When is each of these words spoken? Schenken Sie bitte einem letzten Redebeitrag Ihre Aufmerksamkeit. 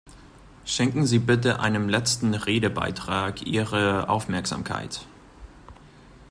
Schenken 0.65 1.05
Sie 1.05 1.19
bitte 1.19 1.59
einem 1.59 1.87
letzten 1.87 2.33
Redebeitrag 2.33 3.43
Ihre 3.43 4.09
Aufmerksamkeit. 4.09 5.05